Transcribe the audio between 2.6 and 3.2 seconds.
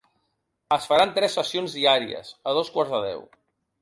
dos quarts de